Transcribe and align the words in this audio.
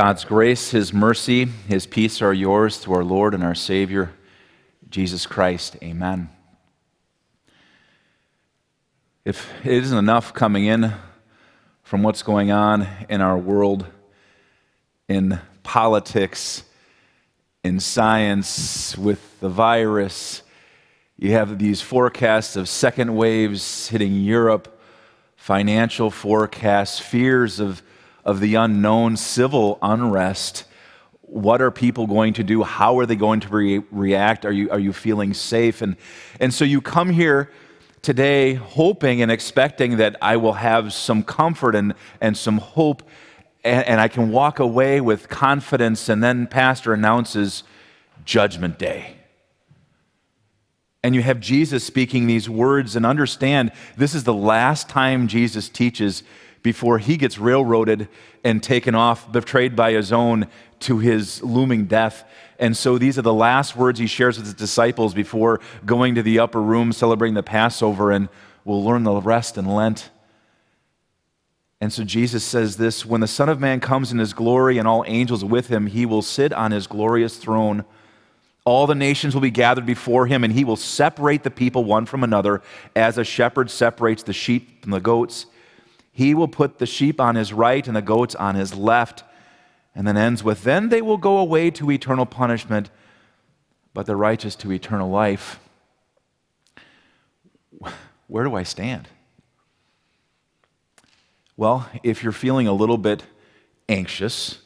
God's 0.00 0.24
grace, 0.24 0.70
His 0.70 0.92
mercy, 0.92 1.46
His 1.66 1.84
peace 1.84 2.22
are 2.22 2.32
yours 2.32 2.78
through 2.78 2.94
our 2.94 3.04
Lord 3.04 3.34
and 3.34 3.42
our 3.42 3.56
Savior, 3.56 4.12
Jesus 4.88 5.26
Christ. 5.26 5.76
Amen. 5.82 6.28
If 9.24 9.50
it 9.66 9.72
isn't 9.72 9.98
enough 9.98 10.32
coming 10.32 10.66
in 10.66 10.92
from 11.82 12.04
what's 12.04 12.22
going 12.22 12.52
on 12.52 12.86
in 13.08 13.20
our 13.20 13.36
world, 13.36 13.86
in 15.08 15.40
politics, 15.64 16.62
in 17.64 17.80
science, 17.80 18.96
with 18.96 19.40
the 19.40 19.48
virus, 19.48 20.44
you 21.16 21.32
have 21.32 21.58
these 21.58 21.80
forecasts 21.80 22.54
of 22.54 22.68
second 22.68 23.16
waves 23.16 23.88
hitting 23.88 24.14
Europe, 24.22 24.80
financial 25.34 26.12
forecasts, 26.12 27.00
fears 27.00 27.58
of 27.58 27.82
of 28.28 28.40
the 28.40 28.56
unknown, 28.56 29.16
civil 29.16 29.78
unrest. 29.80 30.64
What 31.22 31.62
are 31.62 31.70
people 31.70 32.06
going 32.06 32.34
to 32.34 32.44
do? 32.44 32.62
How 32.62 32.98
are 32.98 33.06
they 33.06 33.16
going 33.16 33.40
to 33.40 33.48
re- 33.48 33.82
react? 33.90 34.44
Are 34.44 34.52
you, 34.52 34.68
are 34.68 34.78
you 34.78 34.92
feeling 34.92 35.32
safe? 35.32 35.80
And, 35.80 35.96
and 36.38 36.52
so 36.52 36.66
you 36.66 36.82
come 36.82 37.08
here 37.08 37.50
today 38.02 38.52
hoping 38.52 39.22
and 39.22 39.32
expecting 39.32 39.96
that 39.96 40.16
I 40.20 40.36
will 40.36 40.52
have 40.52 40.92
some 40.92 41.22
comfort 41.22 41.74
and, 41.74 41.94
and 42.20 42.36
some 42.36 42.58
hope, 42.58 43.02
and, 43.64 43.86
and 43.86 43.98
I 43.98 44.08
can 44.08 44.30
walk 44.30 44.58
away 44.58 45.00
with 45.00 45.30
confidence. 45.30 46.10
And 46.10 46.22
then, 46.22 46.48
Pastor 46.48 46.92
announces 46.92 47.62
Judgment 48.26 48.78
Day 48.78 49.16
and 51.02 51.14
you 51.14 51.22
have 51.22 51.40
Jesus 51.40 51.84
speaking 51.84 52.26
these 52.26 52.50
words, 52.50 52.96
and 52.96 53.06
understand 53.06 53.72
this 53.96 54.14
is 54.14 54.24
the 54.24 54.34
last 54.34 54.88
time 54.88 55.28
Jesus 55.28 55.68
teaches 55.68 56.24
before 56.62 56.98
he 56.98 57.16
gets 57.16 57.38
railroaded 57.38 58.08
and 58.44 58.62
taken 58.62 58.94
off, 58.94 59.30
betrayed 59.30 59.76
by 59.76 59.92
his 59.92 60.12
own 60.12 60.46
to 60.80 60.98
his 60.98 61.42
looming 61.42 61.86
death. 61.86 62.24
And 62.58 62.76
so 62.76 62.98
these 62.98 63.18
are 63.18 63.22
the 63.22 63.34
last 63.34 63.76
words 63.76 63.98
he 63.98 64.06
shares 64.06 64.36
with 64.36 64.46
his 64.46 64.54
disciples 64.54 65.14
before 65.14 65.60
going 65.86 66.14
to 66.16 66.22
the 66.22 66.38
upper 66.38 66.60
room, 66.60 66.92
celebrating 66.92 67.34
the 67.34 67.42
Passover, 67.42 68.10
and 68.10 68.28
we'll 68.64 68.84
learn 68.84 69.04
the 69.04 69.20
rest 69.20 69.56
in 69.56 69.66
Lent. 69.66 70.10
And 71.80 71.92
so 71.92 72.02
Jesus 72.02 72.42
says 72.42 72.76
this 72.76 73.06
When 73.06 73.20
the 73.20 73.28
Son 73.28 73.48
of 73.48 73.60
Man 73.60 73.80
comes 73.80 74.10
in 74.10 74.18
his 74.18 74.32
glory 74.32 74.78
and 74.78 74.88
all 74.88 75.04
angels 75.06 75.44
with 75.44 75.68
him, 75.68 75.86
he 75.86 76.06
will 76.06 76.22
sit 76.22 76.52
on 76.52 76.72
his 76.72 76.86
glorious 76.86 77.36
throne. 77.36 77.84
All 78.64 78.86
the 78.86 78.94
nations 78.94 79.34
will 79.34 79.40
be 79.40 79.50
gathered 79.50 79.86
before 79.86 80.26
him, 80.26 80.44
and 80.44 80.52
he 80.52 80.64
will 80.64 80.76
separate 80.76 81.42
the 81.42 81.50
people 81.50 81.84
one 81.84 82.04
from 82.04 82.22
another, 82.22 82.60
as 82.94 83.16
a 83.16 83.24
shepherd 83.24 83.70
separates 83.70 84.24
the 84.24 84.32
sheep 84.32 84.82
from 84.82 84.90
the 84.90 85.00
goats. 85.00 85.46
He 86.18 86.34
will 86.34 86.48
put 86.48 86.78
the 86.78 86.84
sheep 86.84 87.20
on 87.20 87.36
his 87.36 87.52
right 87.52 87.86
and 87.86 87.94
the 87.94 88.02
goats 88.02 88.34
on 88.34 88.56
his 88.56 88.74
left. 88.74 89.22
And 89.94 90.04
then 90.04 90.16
ends 90.16 90.42
with, 90.42 90.64
Then 90.64 90.88
they 90.88 91.00
will 91.00 91.16
go 91.16 91.38
away 91.38 91.70
to 91.70 91.92
eternal 91.92 92.26
punishment, 92.26 92.90
but 93.94 94.06
the 94.06 94.16
righteous 94.16 94.56
to 94.56 94.72
eternal 94.72 95.08
life. 95.10 95.60
Where 98.26 98.42
do 98.42 98.56
I 98.56 98.64
stand? 98.64 99.06
Well, 101.56 101.88
if 102.02 102.24
you're 102.24 102.32
feeling 102.32 102.66
a 102.66 102.72
little 102.72 102.98
bit 102.98 103.22
anxious 103.88 104.58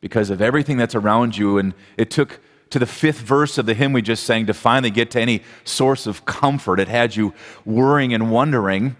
because 0.00 0.30
of 0.30 0.40
everything 0.40 0.76
that's 0.76 0.94
around 0.94 1.36
you, 1.36 1.58
and 1.58 1.74
it 1.96 2.08
took 2.08 2.38
to 2.70 2.78
the 2.78 2.86
fifth 2.86 3.18
verse 3.18 3.58
of 3.58 3.66
the 3.66 3.74
hymn 3.74 3.92
we 3.92 4.00
just 4.00 4.22
sang 4.22 4.46
to 4.46 4.54
finally 4.54 4.92
get 4.92 5.10
to 5.10 5.20
any 5.20 5.42
source 5.64 6.06
of 6.06 6.24
comfort, 6.24 6.78
it 6.78 6.86
had 6.86 7.16
you 7.16 7.34
worrying 7.64 8.14
and 8.14 8.30
wondering 8.30 8.94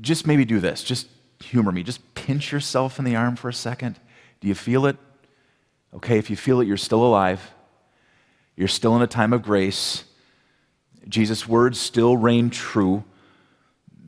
just 0.00 0.26
maybe 0.26 0.44
do 0.44 0.60
this. 0.60 0.82
Just 0.82 1.08
humor 1.40 1.72
me. 1.72 1.82
Just 1.82 2.14
pinch 2.14 2.52
yourself 2.52 2.98
in 2.98 3.04
the 3.04 3.16
arm 3.16 3.36
for 3.36 3.48
a 3.48 3.54
second. 3.54 3.98
Do 4.40 4.48
you 4.48 4.54
feel 4.54 4.86
it? 4.86 4.96
Okay, 5.94 6.18
if 6.18 6.30
you 6.30 6.36
feel 6.36 6.60
it, 6.60 6.66
you're 6.66 6.76
still 6.76 7.04
alive. 7.04 7.52
You're 8.56 8.68
still 8.68 8.96
in 8.96 9.02
a 9.02 9.06
time 9.06 9.32
of 9.32 9.42
grace. 9.42 10.04
Jesus' 11.08 11.46
words 11.46 11.78
still 11.78 12.16
reign 12.16 12.50
true. 12.50 13.04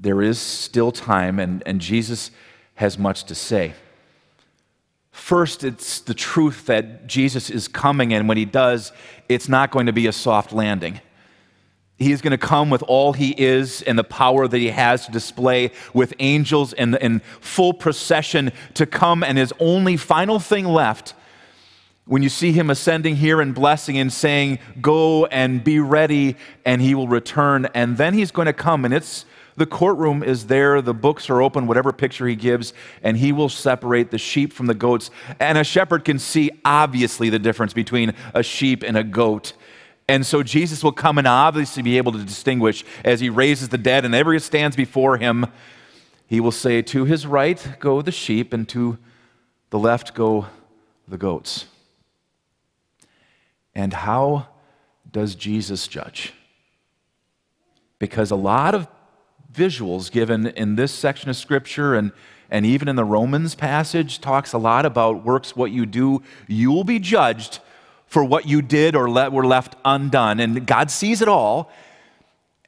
There 0.01 0.23
is 0.23 0.39
still 0.39 0.93
time, 0.93 1.39
and, 1.39 1.63
and 1.67 1.81
Jesus 1.81 2.31
has 2.75 2.99
much 2.99 3.25
to 3.25 3.35
say. 3.35 3.75
First, 5.11 5.63
it's 5.65 6.01
the 6.01 6.15
truth 6.15 6.67
that 6.67 7.07
Jesus 7.07 7.49
is 7.49 7.69
coming, 7.69 8.13
and 8.13 8.29
when 8.29 8.37
he 8.37 8.45
does, 8.45 8.93
it's 9.29 9.49
not 9.49 9.71
going 9.71 9.87
to 9.87 9.93
be 9.93 10.07
a 10.07 10.13
soft 10.13 10.53
landing. 10.53 11.01
He 11.99 12.11
is 12.11 12.21
going 12.21 12.33
to 12.33 12.39
come 12.39 12.71
with 12.71 12.83
all 12.83 13.13
he 13.13 13.31
is 13.31 13.83
and 13.83 13.99
the 13.99 14.05
power 14.05 14.49
that 14.49 14.59
he 14.59 14.69
has 14.69 15.07
to 15.07 15.13
display 15.13 15.71
with 15.93 16.13
angels 16.19 16.73
in, 16.73 16.97
in 16.97 17.21
full 17.41 17.73
procession 17.73 18.53
to 18.75 18.85
come. 18.85 19.23
And 19.23 19.39
his 19.39 19.53
only 19.61 19.97
final 19.97 20.41
thing 20.41 20.65
left, 20.65 21.15
when 22.07 22.23
you 22.23 22.29
see 22.29 22.53
him 22.53 22.69
ascending 22.69 23.17
here 23.17 23.41
and 23.41 23.55
blessing 23.55 23.97
and 23.97 24.13
saying, 24.13 24.59
Go 24.81 25.27
and 25.27 25.63
be 25.63 25.79
ready, 25.79 26.37
and 26.65 26.83
he 26.83 26.95
will 26.95 27.09
return. 27.09 27.69
And 27.75 27.97
then 27.97 28.13
he's 28.13 28.33
going 28.33 28.47
to 28.47 28.53
come, 28.53 28.85
and 28.85 28.93
it's 28.93 29.25
the 29.57 29.67
courtroom 29.67 30.25
is 30.25 30.49
there, 30.49 30.83
the 30.83 30.95
books 30.95 31.31
are 31.31 31.41
open, 31.41 31.69
whatever 31.69 31.93
picture 31.93 32.27
he 32.27 32.35
gives, 32.35 32.75
and 33.03 33.17
he 33.17 33.31
will 33.31 33.49
separate 33.49 34.11
the 34.11 34.19
sheep 34.19 34.53
from 34.53 34.67
the 34.67 34.75
goats. 34.75 35.11
And 35.39 35.57
a 35.57 35.65
shepherd 35.65 36.05
can 36.05 36.19
see 36.19 36.51
obviously 36.65 37.31
the 37.31 37.39
difference 37.39 37.73
between 37.73 38.15
a 38.35 38.43
sheep 38.43 38.83
and 38.83 38.97
a 38.97 39.05
goat. 39.05 39.53
And 40.09 40.27
so 40.27 40.43
Jesus 40.43 40.85
will 40.85 40.93
come 40.93 41.17
and 41.17 41.27
obviously 41.27 41.83
be 41.83 41.97
able 41.97 42.13
to 42.13 42.25
distinguish 42.25 42.85
as 43.05 43.21
he 43.21 43.31
raises 43.31 43.71
the 43.71 43.79
dead 43.79 44.05
and 44.05 44.15
every 44.15 44.39
stands 44.41 44.77
before 44.77 45.17
him. 45.17 45.47
He 46.27 46.41
will 46.41 46.53
say, 46.53 46.83
To 46.83 47.05
his 47.05 47.27
right 47.27 47.77
go 47.81 48.03
the 48.03 48.13
sheep, 48.13 48.53
and 48.53 48.69
to 48.71 48.99
the 49.71 49.79
left 49.79 50.15
go 50.15 50.47
the 51.09 51.17
goats. 51.17 51.67
And 53.75 53.93
how 53.93 54.49
does 55.11 55.35
Jesus 55.35 55.89
judge? 55.89 56.33
Because 57.99 58.31
a 58.31 58.37
lot 58.37 58.75
of 58.75 58.87
visuals 59.53 60.11
given 60.11 60.49
in 60.49 60.77
this 60.77 60.93
section 60.93 61.31
of 61.31 61.37
Scripture 61.37 61.95
and, 61.95 62.13
and 62.51 62.67
even 62.67 62.89
in 62.89 62.97
the 62.97 63.05
Romans 63.05 63.55
passage 63.55 64.21
talks 64.21 64.53
a 64.53 64.59
lot 64.59 64.85
about 64.85 65.25
works 65.25 65.57
what 65.57 65.71
you 65.71 65.87
do, 65.87 66.23
you 66.47 66.71
will 66.71 66.85
be 66.85 66.99
judged 66.99 67.61
for 68.15 68.23
what 68.23 68.47
you 68.47 68.63
did 68.63 68.95
or 68.95 69.11
let, 69.11 69.33
were 69.33 69.45
left 69.45 69.75
undone. 69.85 70.39
And 70.39 70.65
God 70.65 70.89
sees 70.89 71.21
it 71.21 71.27
all. 71.27 71.69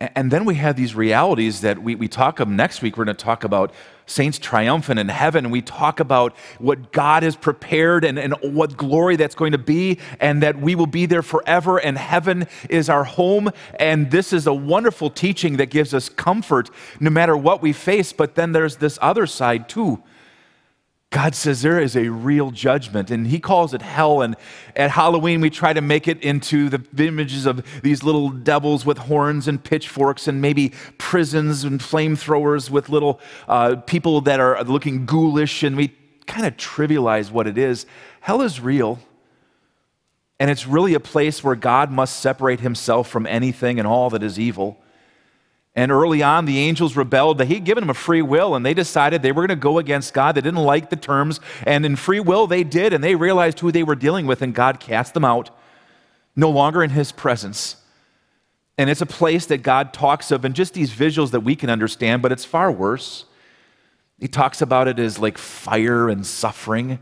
And 0.00 0.28
then 0.28 0.44
we 0.44 0.56
have 0.56 0.74
these 0.74 0.96
realities 0.96 1.60
that 1.60 1.80
we, 1.80 1.94
we 1.94 2.08
talk 2.08 2.40
of 2.40 2.48
next 2.48 2.82
week. 2.82 2.98
We're 2.98 3.04
going 3.04 3.16
to 3.16 3.24
talk 3.24 3.44
about 3.44 3.72
saints 4.06 4.40
triumphant 4.40 4.98
in 4.98 5.08
heaven. 5.08 5.44
And 5.44 5.52
we 5.52 5.62
talk 5.62 6.00
about 6.00 6.36
what 6.58 6.90
God 6.90 7.22
has 7.22 7.36
prepared 7.36 8.04
and, 8.04 8.18
and 8.18 8.34
what 8.42 8.76
glory 8.76 9.14
that's 9.14 9.36
going 9.36 9.52
to 9.52 9.58
be, 9.58 10.00
and 10.18 10.42
that 10.42 10.58
we 10.58 10.74
will 10.74 10.88
be 10.88 11.06
there 11.06 11.22
forever. 11.22 11.78
And 11.78 11.96
heaven 11.96 12.48
is 12.68 12.90
our 12.90 13.04
home. 13.04 13.52
And 13.78 14.10
this 14.10 14.32
is 14.32 14.48
a 14.48 14.52
wonderful 14.52 15.10
teaching 15.10 15.58
that 15.58 15.70
gives 15.70 15.94
us 15.94 16.08
comfort 16.08 16.70
no 16.98 17.08
matter 17.08 17.36
what 17.36 17.62
we 17.62 17.72
face. 17.72 18.12
But 18.12 18.34
then 18.34 18.50
there's 18.50 18.78
this 18.78 18.98
other 19.00 19.28
side 19.28 19.68
too 19.68 20.02
God 21.10 21.34
says 21.34 21.62
there 21.62 21.80
is 21.80 21.96
a 21.96 22.08
real 22.08 22.50
judgment, 22.50 23.10
and 23.10 23.26
He 23.28 23.38
calls 23.38 23.72
it 23.72 23.80
hell. 23.80 24.22
And 24.22 24.36
at 24.74 24.90
Halloween, 24.90 25.40
we 25.40 25.50
try 25.50 25.72
to 25.72 25.80
make 25.80 26.08
it 26.08 26.20
into 26.22 26.68
the 26.68 26.82
images 26.98 27.46
of 27.46 27.64
these 27.82 28.02
little 28.02 28.30
devils 28.30 28.84
with 28.84 28.98
horns 28.98 29.46
and 29.46 29.62
pitchforks, 29.62 30.26
and 30.26 30.40
maybe 30.40 30.72
prisons 30.98 31.64
and 31.64 31.80
flamethrowers 31.80 32.70
with 32.70 32.88
little 32.88 33.20
uh, 33.46 33.76
people 33.76 34.20
that 34.22 34.40
are 34.40 34.62
looking 34.64 35.06
ghoulish, 35.06 35.62
and 35.62 35.76
we 35.76 35.94
kind 36.26 36.44
of 36.44 36.56
trivialize 36.56 37.30
what 37.30 37.46
it 37.46 37.56
is. 37.56 37.86
Hell 38.20 38.42
is 38.42 38.60
real, 38.60 38.98
and 40.40 40.50
it's 40.50 40.66
really 40.66 40.94
a 40.94 41.00
place 41.00 41.42
where 41.42 41.54
God 41.54 41.92
must 41.92 42.18
separate 42.18 42.60
Himself 42.60 43.08
from 43.08 43.26
anything 43.26 43.78
and 43.78 43.86
all 43.86 44.10
that 44.10 44.24
is 44.24 44.38
evil. 44.38 44.82
And 45.76 45.92
early 45.92 46.22
on, 46.22 46.46
the 46.46 46.58
angels 46.58 46.96
rebelled. 46.96 47.36
That 47.36 47.48
he 47.48 47.54
had 47.54 47.64
given 47.64 47.82
them 47.82 47.90
a 47.90 47.94
free 47.94 48.22
will, 48.22 48.54
and 48.54 48.64
they 48.64 48.72
decided 48.72 49.20
they 49.20 49.30
were 49.30 49.46
going 49.46 49.56
to 49.56 49.62
go 49.62 49.78
against 49.78 50.14
God. 50.14 50.34
They 50.34 50.40
didn't 50.40 50.64
like 50.64 50.88
the 50.88 50.96
terms. 50.96 51.38
And 51.64 51.84
in 51.84 51.96
free 51.96 52.18
will, 52.18 52.46
they 52.46 52.64
did, 52.64 52.94
and 52.94 53.04
they 53.04 53.14
realized 53.14 53.60
who 53.60 53.70
they 53.70 53.82
were 53.82 53.94
dealing 53.94 54.26
with, 54.26 54.40
and 54.40 54.54
God 54.54 54.80
cast 54.80 55.12
them 55.12 55.24
out, 55.24 55.50
no 56.34 56.50
longer 56.50 56.82
in 56.82 56.90
His 56.90 57.12
presence. 57.12 57.76
And 58.78 58.88
it's 58.88 59.02
a 59.02 59.06
place 59.06 59.46
that 59.46 59.58
God 59.58 59.92
talks 59.92 60.30
of, 60.30 60.46
and 60.46 60.54
just 60.54 60.72
these 60.72 60.90
visuals 60.90 61.30
that 61.32 61.40
we 61.40 61.54
can 61.54 61.68
understand, 61.68 62.22
but 62.22 62.32
it's 62.32 62.44
far 62.44 62.72
worse. 62.72 63.26
He 64.18 64.28
talks 64.28 64.62
about 64.62 64.88
it 64.88 64.98
as 64.98 65.18
like 65.18 65.36
fire 65.36 66.08
and 66.08 66.26
suffering. 66.26 67.00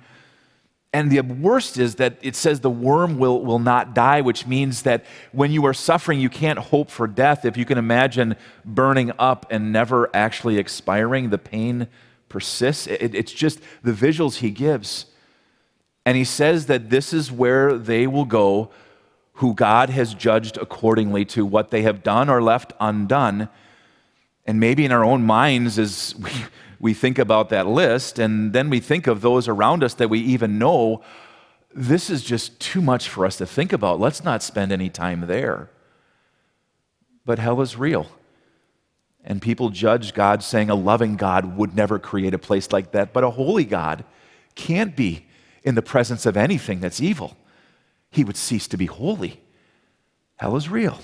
And 0.95 1.11
the 1.11 1.21
worst 1.23 1.77
is 1.77 1.97
that 1.97 2.19
it 2.23 2.37
says 2.37 2.61
the 2.61 2.71
worm 2.71 3.19
will, 3.19 3.45
will 3.45 3.59
not 3.59 3.97
die, 3.97 4.21
which 4.21 4.47
means 4.47 4.83
that 4.83 5.05
when 5.33 5.51
you 5.51 5.67
are 5.67 5.75
suffering, 5.75 6.21
you 6.21 6.29
can't 6.31 6.59
hope 6.59 6.89
for 6.89 7.09
death. 7.09 7.45
If 7.45 7.57
you 7.57 7.65
can 7.65 7.79
imagine 7.79 8.37
burning 8.65 9.11
up 9.19 9.45
and 9.51 9.73
never 9.73 10.09
actually 10.15 10.57
expiring, 10.57 11.31
the 11.31 11.37
pain 11.39 11.89
persists. 12.29 12.87
It, 12.87 13.13
it's 13.13 13.33
just 13.33 13.59
the 13.83 13.91
visuals 13.91 14.37
he 14.37 14.51
gives. 14.51 15.07
And 16.07 16.17
he 16.17 16.23
says 16.23 16.67
that 16.67 16.91
this 16.91 17.13
is 17.13 17.33
where 17.33 17.77
they 17.77 18.07
will 18.07 18.25
go 18.25 18.71
who 19.39 19.53
God 19.53 19.91
has 19.91 20.15
judged 20.15 20.59
accordingly 20.59 21.25
to 21.25 21.45
what 21.45 21.73
they 21.73 21.83
have 21.83 22.05
done 22.05 22.31
or 22.31 22.41
left 22.41 22.73
undone. 22.79 23.49
And 24.47 24.61
maybe 24.61 24.85
in 24.85 24.93
our 24.93 25.05
own 25.05 25.25
minds, 25.25 25.77
as 25.77 26.15
we, 26.17 26.31
we 26.85 26.93
think 26.93 27.19
about 27.19 27.49
that 27.49 27.67
list, 27.67 28.19
and 28.19 28.53
then 28.53 28.69
we 28.69 28.79
think 28.79 29.07
of 29.07 29.23
those 29.23 29.49
around 29.49 29.83
us 29.83 29.95
that 29.95 30.11
we 30.11 30.21
even 30.21 30.59
know, 30.59 31.03
this 31.75 32.11
is 32.11 32.23
just 32.23 32.61
too 32.61 32.83
much 32.83 33.09
for 33.09 33.25
us 33.25 33.39
to 33.39 33.47
think 33.47 33.73
about. 33.73 33.99
Let's 33.99 34.23
not 34.23 34.43
spend 34.43 34.71
any 34.71 34.91
time 34.91 35.23
there. 35.27 35.71
But 37.25 37.39
hell 37.39 37.63
is 37.63 37.79
real. 37.79 38.09
And 39.25 39.41
people 39.41 39.71
judge 39.71 40.13
God 40.13 40.43
saying 40.43 40.69
a 40.69 40.75
loving 40.75 41.17
God 41.17 41.57
would 41.57 41.75
never 41.75 41.99
create 41.99 42.35
a 42.35 42.39
place 42.39 42.71
like 42.71 42.93
that, 42.93 43.15
but 43.15 43.25
a 43.25 43.31
holy 43.31 43.65
God 43.65 44.05
can't 44.55 44.95
be 44.95 45.25
in 45.63 45.77
the 45.77 45.81
presence 45.81 46.27
of 46.27 46.37
anything 46.37 46.81
that's 46.81 47.01
evil. 47.01 47.35
He 48.11 48.25
would 48.25 48.37
cease 48.37 48.69
to 48.69 48.77
be 48.77 48.85
holy. 48.85 49.41
Hell 50.37 50.55
is 50.55 50.69
real. 50.69 50.99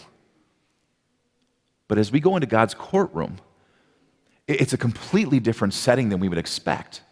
But 1.89 1.97
as 1.97 2.13
we 2.13 2.21
go 2.21 2.37
into 2.37 2.47
God's 2.47 2.75
courtroom, 2.75 3.39
it's 4.51 4.73
a 4.73 4.79
completely 4.79 5.41
different 5.41 5.75
setting 5.75 6.09
than 6.09 6.21
we 6.21 6.29
would 6.29 6.39
expect. 6.39 7.03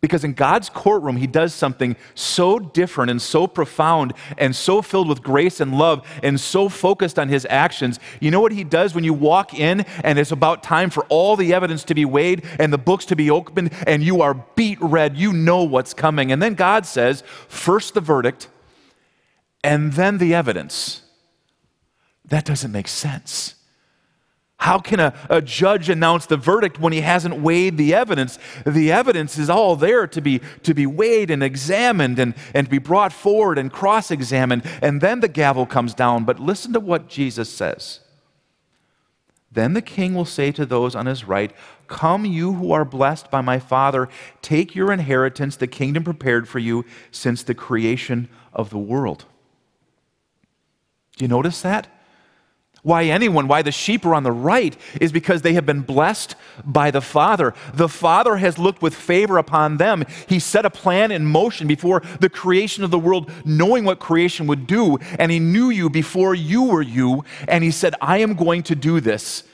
Because 0.00 0.22
in 0.22 0.34
God's 0.34 0.68
courtroom, 0.68 1.16
He 1.16 1.26
does 1.26 1.54
something 1.54 1.96
so 2.14 2.58
different 2.58 3.10
and 3.10 3.22
so 3.22 3.46
profound 3.46 4.12
and 4.36 4.54
so 4.54 4.82
filled 4.82 5.08
with 5.08 5.22
grace 5.22 5.60
and 5.60 5.78
love 5.78 6.06
and 6.22 6.38
so 6.38 6.68
focused 6.68 7.18
on 7.18 7.30
His 7.30 7.46
actions. 7.48 7.98
You 8.20 8.30
know 8.30 8.40
what 8.40 8.52
He 8.52 8.64
does 8.64 8.94
when 8.94 9.02
you 9.02 9.14
walk 9.14 9.54
in 9.54 9.80
and 10.02 10.18
it's 10.18 10.30
about 10.30 10.62
time 10.62 10.90
for 10.90 11.06
all 11.06 11.36
the 11.36 11.54
evidence 11.54 11.84
to 11.84 11.94
be 11.94 12.04
weighed 12.04 12.44
and 12.58 12.70
the 12.70 12.76
books 12.76 13.06
to 13.06 13.16
be 13.16 13.30
opened 13.30 13.72
and 13.86 14.02
you 14.02 14.20
are 14.20 14.34
beet 14.34 14.76
red? 14.82 15.16
You 15.16 15.32
know 15.32 15.62
what's 15.62 15.94
coming. 15.94 16.30
And 16.30 16.42
then 16.42 16.52
God 16.52 16.84
says, 16.84 17.22
first 17.48 17.94
the 17.94 18.02
verdict 18.02 18.48
and 19.62 19.94
then 19.94 20.18
the 20.18 20.34
evidence. 20.34 21.00
That 22.26 22.44
doesn't 22.44 22.72
make 22.72 22.88
sense. 22.88 23.54
How 24.64 24.78
can 24.78 24.98
a, 24.98 25.12
a, 25.28 25.42
judge 25.42 25.90
announce 25.90 26.24
the 26.24 26.38
verdict 26.38 26.80
when 26.80 26.94
he 26.94 27.02
hasn't 27.02 27.36
weighed 27.36 27.76
the 27.76 27.92
evidence? 27.92 28.38
The 28.64 28.90
evidence 28.92 29.36
is 29.36 29.50
all 29.50 29.76
there 29.76 30.06
to 30.06 30.22
be, 30.22 30.40
to 30.62 30.72
be 30.72 30.86
weighed 30.86 31.30
and 31.30 31.42
examined 31.42 32.18
and, 32.18 32.32
and 32.54 32.66
be 32.66 32.78
brought 32.78 33.12
forward 33.12 33.58
and 33.58 33.70
cross 33.70 34.10
examined, 34.10 34.62
and 34.80 35.02
then 35.02 35.20
the 35.20 35.28
gavel 35.28 35.66
comes 35.66 35.92
down. 35.92 36.24
But 36.24 36.40
listen 36.40 36.72
to 36.72 36.80
what 36.80 37.08
Jesus 37.10 37.50
says. 37.50 38.00
Then 39.52 39.74
the 39.74 39.82
king 39.82 40.14
will 40.14 40.24
say 40.24 40.50
to 40.52 40.64
those 40.64 40.94
on 40.94 41.04
his 41.04 41.24
right, 41.24 41.52
Come, 41.86 42.24
you 42.24 42.54
who 42.54 42.72
are 42.72 42.86
blessed 42.86 43.30
by 43.30 43.42
my 43.42 43.58
Father, 43.58 44.08
take 44.40 44.74
your 44.74 44.90
inheritance, 44.90 45.56
the 45.56 45.66
kingdom 45.66 46.04
prepared 46.04 46.48
for 46.48 46.58
you 46.58 46.86
since 47.10 47.42
the 47.42 47.54
creation 47.54 48.30
of 48.54 48.70
the 48.70 48.78
world. 48.78 49.26
Do 51.18 51.26
you 51.26 51.28
notice 51.28 51.60
that? 51.60 51.93
Why 52.84 53.04
anyone, 53.06 53.48
why 53.48 53.62
the 53.62 53.72
sheep 53.72 54.04
are 54.04 54.14
on 54.14 54.24
the 54.24 54.30
right, 54.30 54.76
is 55.00 55.10
because 55.10 55.40
they 55.40 55.54
have 55.54 55.64
been 55.64 55.80
blessed 55.80 56.36
by 56.66 56.90
the 56.90 57.00
Father. 57.00 57.54
The 57.72 57.88
Father 57.88 58.36
has 58.36 58.58
looked 58.58 58.82
with 58.82 58.94
favor 58.94 59.38
upon 59.38 59.78
them. 59.78 60.04
He 60.28 60.38
set 60.38 60.66
a 60.66 60.70
plan 60.70 61.10
in 61.10 61.24
motion 61.24 61.66
before 61.66 62.02
the 62.20 62.28
creation 62.28 62.84
of 62.84 62.90
the 62.90 62.98
world, 62.98 63.32
knowing 63.42 63.86
what 63.86 64.00
creation 64.00 64.46
would 64.48 64.66
do, 64.66 64.98
and 65.18 65.32
He 65.32 65.38
knew 65.38 65.70
you 65.70 65.88
before 65.88 66.34
you 66.34 66.64
were 66.64 66.82
you, 66.82 67.24
and 67.48 67.64
He 67.64 67.70
said, 67.70 67.94
I 68.02 68.18
am 68.18 68.34
going 68.34 68.62
to 68.64 68.74
do 68.74 69.00
this. 69.00 69.44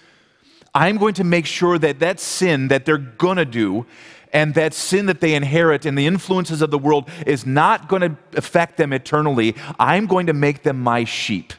I'm 0.74 0.96
going 0.98 1.14
to 1.14 1.24
make 1.24 1.46
sure 1.46 1.78
that 1.78 2.00
that 2.00 2.18
sin 2.18 2.66
that 2.68 2.84
they're 2.84 2.98
going 2.98 3.36
to 3.36 3.44
do 3.44 3.86
and 4.32 4.54
that 4.54 4.74
sin 4.74 5.06
that 5.06 5.20
they 5.20 5.34
inherit 5.34 5.86
and 5.86 5.96
the 5.96 6.06
influences 6.06 6.62
of 6.62 6.70
the 6.72 6.78
world 6.78 7.08
is 7.26 7.46
not 7.46 7.88
going 7.88 8.02
to 8.02 8.16
affect 8.36 8.76
them 8.76 8.92
eternally. 8.92 9.54
I'm 9.78 10.06
going 10.06 10.26
to 10.26 10.32
make 10.32 10.62
them 10.64 10.80
my 10.80 11.04
sheep. 11.04 11.52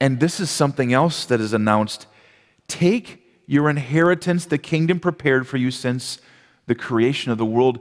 And 0.00 0.20
this 0.20 0.40
is 0.40 0.50
something 0.50 0.92
else 0.92 1.24
that 1.26 1.40
is 1.40 1.52
announced 1.52 2.06
take 2.68 3.22
your 3.46 3.70
inheritance, 3.70 4.44
the 4.44 4.58
kingdom 4.58 4.98
prepared 4.98 5.46
for 5.46 5.56
you 5.56 5.70
since 5.70 6.18
the 6.66 6.74
creation 6.74 7.30
of 7.30 7.38
the 7.38 7.46
world. 7.46 7.80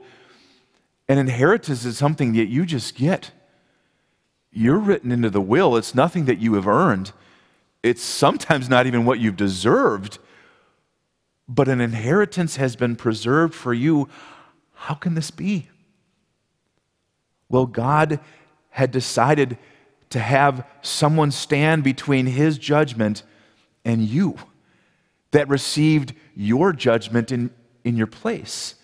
An 1.09 1.17
inheritance 1.17 1.85
is 1.85 1.97
something 1.97 2.33
that 2.33 2.45
you 2.45 2.65
just 2.65 2.95
get. 2.95 3.31
You're 4.51 4.77
written 4.77 5.11
into 5.11 5.29
the 5.29 5.41
will, 5.41 5.75
it's 5.75 5.95
nothing 5.95 6.25
that 6.25 6.37
you 6.37 6.53
have 6.53 6.67
earned. 6.67 7.11
It's 7.83 8.01
sometimes 8.01 8.69
not 8.69 8.87
even 8.87 9.05
what 9.05 9.19
you've 9.19 9.35
deserved, 9.35 10.17
but 11.47 11.67
an 11.67 11.81
inheritance 11.81 12.55
has 12.55 12.75
been 12.75 12.95
preserved 12.95 13.53
for 13.53 13.73
you. 13.73 14.09
How 14.73 14.95
can 14.95 15.13
this 15.13 15.29
be? 15.29 15.69
Well, 17.49 17.67
God 17.67 18.19
had 18.71 18.91
decided 18.91 19.57
to 20.15 20.21
have 20.21 20.65
someone 20.81 21.29
stand 21.29 21.83
between 21.83 22.25
his 22.25 22.57
judgment 22.57 23.21
and 23.83 24.01
you 24.01 24.37
that 25.31 25.49
received 25.49 26.13
your 26.37 26.71
judgment 26.71 27.33
in, 27.33 27.51
in 27.83 27.97
your 27.97 28.07
place. 28.07 28.75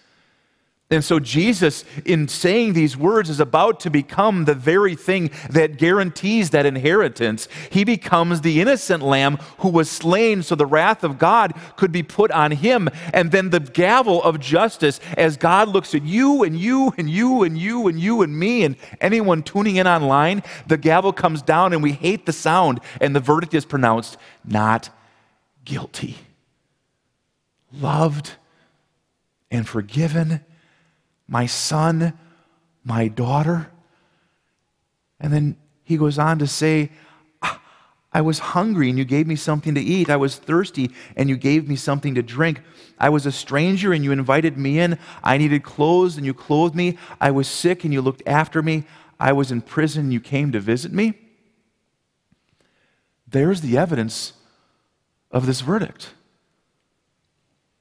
And 0.92 1.06
so, 1.06 1.20
Jesus, 1.20 1.86
in 2.04 2.28
saying 2.28 2.74
these 2.74 2.98
words, 2.98 3.30
is 3.30 3.40
about 3.40 3.80
to 3.80 3.90
become 3.90 4.44
the 4.44 4.54
very 4.54 4.94
thing 4.94 5.32
that 5.50 5.78
guarantees 5.78 6.50
that 6.50 6.66
inheritance. 6.66 7.48
He 7.70 7.86
becomes 7.86 8.42
the 8.42 8.60
innocent 8.60 9.02
lamb 9.02 9.38
who 9.60 9.70
was 9.70 9.90
slain 9.90 10.44
so 10.44 10.54
the 10.54 10.66
wrath 10.66 11.06
of 11.06 11.18
God 11.18 11.54
could 11.78 11.94
be 11.94 12.04
put 12.04 12.30
on 12.32 12.52
him. 12.52 12.90
And 13.14 13.32
then 13.32 13.52
the 13.52 13.62
gavel 13.62 14.22
of 14.22 14.42
justice, 14.42 15.00
as 15.18 15.38
God 15.38 15.70
looks 15.70 15.96
at 15.96 16.04
you 16.04 16.44
and 16.44 16.60
you 16.60 16.94
and 16.98 17.10
you 17.10 17.44
and 17.44 17.58
you 17.58 17.88
and 17.88 17.98
you 17.98 18.22
and 18.22 18.38
me 18.38 18.66
and 18.66 18.76
anyone 19.00 19.44
tuning 19.44 19.78
in 19.78 19.88
online, 19.88 20.44
the 20.68 20.78
gavel 20.78 21.14
comes 21.14 21.42
down 21.42 21.72
and 21.72 21.82
we 21.82 21.94
hate 21.94 22.26
the 22.26 22.34
sound, 22.34 22.82
and 23.00 23.16
the 23.16 23.22
verdict 23.22 23.54
is 23.54 23.64
pronounced 23.64 24.18
not 24.44 24.90
guilty. 25.64 26.18
Loved 27.72 28.32
and 29.50 29.66
forgiven 29.66 30.42
my 31.32 31.46
son, 31.46 32.14
my 32.84 33.08
daughter. 33.08 33.72
And 35.18 35.32
then 35.32 35.56
he 35.82 35.96
goes 35.96 36.20
on 36.20 36.40
to 36.40 36.48
say, 36.48 36.92
I 38.14 38.20
was 38.20 38.40
hungry 38.40 38.90
and 38.90 38.98
you 38.98 39.06
gave 39.06 39.26
me 39.26 39.38
something 39.38 39.74
to 39.76 39.82
eat. 39.82 40.10
I 40.10 40.18
was 40.18 40.36
thirsty 40.36 40.92
and 41.16 41.30
you 41.30 41.38
gave 41.38 41.70
me 41.70 41.78
something 41.78 42.16
to 42.16 42.22
drink. 42.22 42.60
I 43.00 43.08
was 43.08 43.26
a 43.26 43.32
stranger 43.32 43.94
and 43.94 44.04
you 44.04 44.12
invited 44.12 44.58
me 44.58 44.80
in. 44.80 45.00
I 45.24 45.38
needed 45.38 45.64
clothes 45.64 46.18
and 46.18 46.26
you 46.26 46.34
clothed 46.34 46.76
me. 46.76 46.98
I 47.22 47.32
was 47.32 47.48
sick 47.48 47.86
and 47.86 47.94
you 47.94 48.02
looked 48.02 48.24
after 48.28 48.62
me. 48.62 48.84
I 49.18 49.32
was 49.32 49.54
in 49.54 49.62
prison 49.62 50.04
and 50.04 50.14
you 50.14 50.20
came 50.20 50.52
to 50.52 50.60
visit 50.60 50.92
me. 50.92 51.14
There's 53.26 53.62
the 53.62 53.78
evidence 53.78 54.34
of 55.32 55.46
this 55.46 55.62
verdict. 55.62 56.10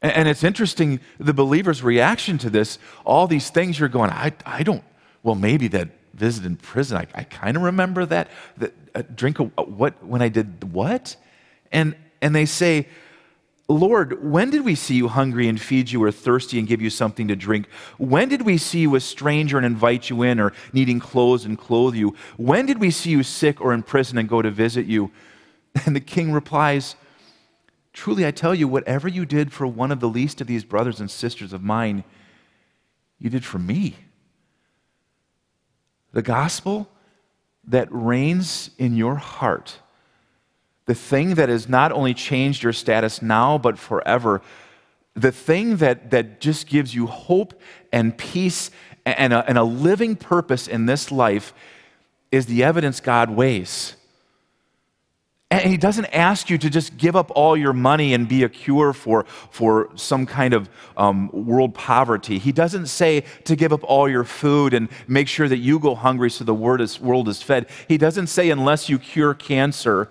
And 0.02 0.28
it's 0.28 0.44
interesting 0.44 1.00
the 1.18 1.34
believer's 1.34 1.82
reaction 1.82 2.38
to 2.38 2.50
this. 2.50 2.78
All 3.04 3.26
these 3.26 3.50
things 3.50 3.78
you're 3.78 3.88
going, 3.88 4.10
I, 4.10 4.32
I 4.46 4.62
don't, 4.62 4.82
well, 5.22 5.34
maybe 5.34 5.68
that 5.68 5.90
visit 6.14 6.46
in 6.46 6.56
prison, 6.56 6.96
I, 6.96 7.06
I 7.14 7.24
kind 7.24 7.56
of 7.56 7.64
remember 7.64 8.06
that. 8.06 8.28
that 8.58 8.72
uh, 8.94 9.02
drink 9.14 9.40
a, 9.40 9.50
uh, 9.58 9.64
what, 9.64 10.02
when 10.02 10.22
I 10.22 10.28
did 10.28 10.72
what? 10.72 11.16
And, 11.70 11.94
and 12.22 12.34
they 12.34 12.46
say, 12.46 12.88
Lord, 13.68 14.24
when 14.24 14.50
did 14.50 14.64
we 14.64 14.74
see 14.74 14.96
you 14.96 15.06
hungry 15.06 15.46
and 15.46 15.60
feed 15.60 15.92
you, 15.92 16.02
or 16.02 16.10
thirsty 16.10 16.58
and 16.58 16.66
give 16.66 16.82
you 16.82 16.90
something 16.90 17.28
to 17.28 17.36
drink? 17.36 17.68
When 17.98 18.28
did 18.28 18.42
we 18.42 18.58
see 18.58 18.80
you 18.80 18.96
a 18.96 19.00
stranger 19.00 19.58
and 19.58 19.66
invite 19.66 20.10
you 20.10 20.22
in, 20.22 20.40
or 20.40 20.52
needing 20.72 20.98
clothes 20.98 21.44
and 21.44 21.56
clothe 21.56 21.94
you? 21.94 22.16
When 22.36 22.66
did 22.66 22.78
we 22.78 22.90
see 22.90 23.10
you 23.10 23.22
sick 23.22 23.60
or 23.60 23.72
in 23.72 23.84
prison 23.84 24.18
and 24.18 24.28
go 24.28 24.42
to 24.42 24.50
visit 24.50 24.86
you? 24.86 25.10
And 25.86 25.94
the 25.94 26.00
king 26.00 26.32
replies, 26.32 26.96
Truly, 27.92 28.26
I 28.26 28.30
tell 28.30 28.54
you, 28.54 28.68
whatever 28.68 29.08
you 29.08 29.26
did 29.26 29.52
for 29.52 29.66
one 29.66 29.90
of 29.90 30.00
the 30.00 30.08
least 30.08 30.40
of 30.40 30.46
these 30.46 30.64
brothers 30.64 31.00
and 31.00 31.10
sisters 31.10 31.52
of 31.52 31.62
mine, 31.62 32.04
you 33.18 33.30
did 33.30 33.44
for 33.44 33.58
me. 33.58 33.96
The 36.12 36.22
gospel 36.22 36.88
that 37.64 37.88
reigns 37.90 38.70
in 38.78 38.96
your 38.96 39.16
heart, 39.16 39.78
the 40.86 40.94
thing 40.94 41.34
that 41.34 41.48
has 41.48 41.68
not 41.68 41.92
only 41.92 42.14
changed 42.14 42.62
your 42.62 42.72
status 42.72 43.22
now, 43.22 43.58
but 43.58 43.78
forever, 43.78 44.40
the 45.14 45.32
thing 45.32 45.76
that, 45.76 46.10
that 46.10 46.40
just 46.40 46.66
gives 46.66 46.94
you 46.94 47.06
hope 47.06 47.60
and 47.92 48.16
peace 48.16 48.70
and 49.04 49.32
a, 49.32 49.44
and 49.48 49.58
a 49.58 49.64
living 49.64 50.16
purpose 50.16 50.68
in 50.68 50.86
this 50.86 51.10
life 51.10 51.52
is 52.30 52.46
the 52.46 52.62
evidence 52.62 53.00
God 53.00 53.30
weighs. 53.30 53.96
And 55.52 55.68
he 55.68 55.76
doesn't 55.76 56.06
ask 56.06 56.48
you 56.48 56.58
to 56.58 56.70
just 56.70 56.96
give 56.96 57.16
up 57.16 57.32
all 57.34 57.56
your 57.56 57.72
money 57.72 58.14
and 58.14 58.28
be 58.28 58.44
a 58.44 58.48
cure 58.48 58.92
for, 58.92 59.24
for 59.50 59.90
some 59.96 60.24
kind 60.24 60.54
of 60.54 60.68
um, 60.96 61.28
world 61.32 61.74
poverty. 61.74 62.38
He 62.38 62.52
doesn't 62.52 62.86
say 62.86 63.24
to 63.44 63.56
give 63.56 63.72
up 63.72 63.82
all 63.82 64.08
your 64.08 64.22
food 64.22 64.74
and 64.74 64.88
make 65.08 65.26
sure 65.26 65.48
that 65.48 65.56
you 65.56 65.80
go 65.80 65.96
hungry 65.96 66.30
so 66.30 66.44
the 66.44 66.54
world 66.54 66.80
is, 66.80 67.00
world 67.00 67.28
is 67.28 67.42
fed. 67.42 67.66
He 67.88 67.98
doesn't 67.98 68.28
say, 68.28 68.50
unless 68.50 68.88
you 68.88 68.96
cure 69.00 69.34
cancer 69.34 70.08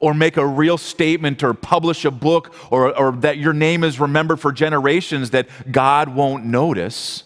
or 0.00 0.14
make 0.14 0.36
a 0.36 0.44
real 0.44 0.78
statement 0.78 1.44
or 1.44 1.54
publish 1.54 2.04
a 2.04 2.10
book 2.10 2.52
or, 2.72 2.96
or 2.98 3.12
that 3.12 3.38
your 3.38 3.52
name 3.52 3.84
is 3.84 4.00
remembered 4.00 4.40
for 4.40 4.50
generations, 4.50 5.30
that 5.30 5.46
God 5.70 6.08
won't 6.08 6.44
notice. 6.44 7.22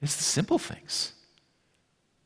It's 0.00 0.16
the 0.16 0.22
simple 0.22 0.60
things. 0.60 1.12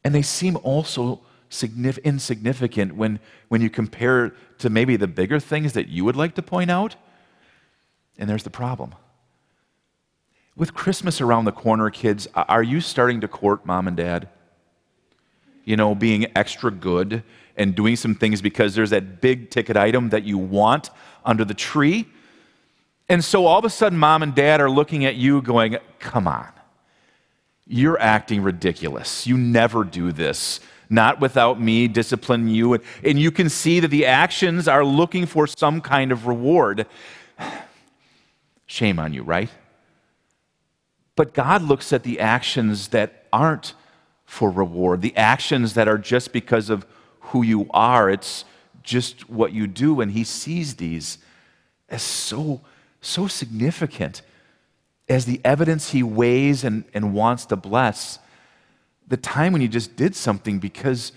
And 0.04 0.14
they 0.14 0.22
seem 0.22 0.58
also 0.62 1.20
insignificant 1.62 2.96
when, 2.96 3.18
when 3.48 3.60
you 3.60 3.70
compare 3.70 4.34
to 4.58 4.70
maybe 4.70 4.96
the 4.96 5.06
bigger 5.06 5.40
things 5.40 5.72
that 5.74 5.88
you 5.88 6.04
would 6.04 6.16
like 6.16 6.34
to 6.34 6.42
point 6.42 6.70
out. 6.70 6.96
And 8.18 8.28
there's 8.28 8.42
the 8.44 8.50
problem. 8.50 8.94
With 10.56 10.72
Christmas 10.72 11.20
around 11.20 11.44
the 11.44 11.52
corner, 11.52 11.90
kids, 11.90 12.26
are 12.34 12.62
you 12.62 12.80
starting 12.80 13.20
to 13.20 13.28
court 13.28 13.66
mom 13.66 13.86
and 13.86 13.96
dad? 13.96 14.28
You 15.64 15.76
know, 15.76 15.94
being 15.94 16.26
extra 16.34 16.70
good 16.70 17.22
and 17.56 17.74
doing 17.74 17.96
some 17.96 18.14
things 18.14 18.40
because 18.40 18.74
there's 18.74 18.90
that 18.90 19.20
big 19.20 19.50
ticket 19.50 19.76
item 19.76 20.10
that 20.10 20.24
you 20.24 20.38
want 20.38 20.90
under 21.24 21.44
the 21.44 21.54
tree. 21.54 22.06
And 23.08 23.24
so 23.24 23.46
all 23.46 23.58
of 23.58 23.64
a 23.64 23.70
sudden, 23.70 23.98
mom 23.98 24.22
and 24.22 24.34
dad 24.34 24.60
are 24.60 24.70
looking 24.70 25.04
at 25.04 25.16
you 25.16 25.42
going, 25.42 25.76
Come 25.98 26.26
on, 26.26 26.48
you're 27.66 28.00
acting 28.00 28.42
ridiculous. 28.42 29.26
You 29.26 29.36
never 29.36 29.84
do 29.84 30.12
this. 30.12 30.60
Not 30.88 31.20
without 31.20 31.60
me 31.60 31.88
discipline 31.88 32.48
you. 32.48 32.80
And 33.02 33.18
you 33.18 33.30
can 33.30 33.48
see 33.48 33.80
that 33.80 33.88
the 33.88 34.06
actions 34.06 34.68
are 34.68 34.84
looking 34.84 35.26
for 35.26 35.46
some 35.46 35.80
kind 35.80 36.12
of 36.12 36.26
reward. 36.26 36.86
Shame 38.66 38.98
on 38.98 39.12
you, 39.12 39.22
right? 39.22 39.50
But 41.16 41.34
God 41.34 41.62
looks 41.62 41.92
at 41.92 42.02
the 42.02 42.20
actions 42.20 42.88
that 42.88 43.26
aren't 43.32 43.74
for 44.24 44.50
reward, 44.50 45.02
the 45.02 45.16
actions 45.16 45.74
that 45.74 45.88
are 45.88 45.98
just 45.98 46.32
because 46.32 46.68
of 46.68 46.86
who 47.20 47.42
you 47.42 47.68
are. 47.70 48.10
It's 48.10 48.44
just 48.82 49.28
what 49.30 49.52
you 49.52 49.66
do. 49.66 50.00
And 50.00 50.12
He 50.12 50.24
sees 50.24 50.76
these 50.76 51.18
as 51.88 52.02
so, 52.02 52.60
so 53.00 53.26
significant 53.26 54.22
as 55.08 55.24
the 55.24 55.40
evidence 55.44 55.90
He 55.90 56.02
weighs 56.02 56.64
and, 56.64 56.84
and 56.92 57.14
wants 57.14 57.46
to 57.46 57.56
bless. 57.56 58.18
The 59.08 59.16
time 59.16 59.52
when 59.52 59.62
you 59.62 59.68
just 59.68 59.96
did 59.96 60.14
something 60.16 60.58
because 60.58 61.12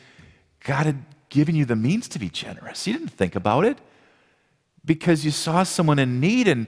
God 0.63 0.85
had 0.85 1.03
given 1.29 1.55
you 1.55 1.65
the 1.65 1.75
means 1.75 2.07
to 2.09 2.19
be 2.19 2.29
generous. 2.29 2.85
You 2.87 2.93
didn't 2.93 3.09
think 3.09 3.35
about 3.35 3.65
it 3.65 3.77
because 4.85 5.25
you 5.25 5.31
saw 5.31 5.63
someone 5.63 5.99
in 5.99 6.19
need 6.19 6.47
and, 6.47 6.67